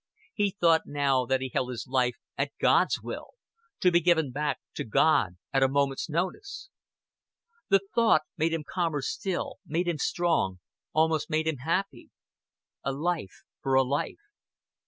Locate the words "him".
8.51-8.63, 9.87-9.99, 11.45-11.57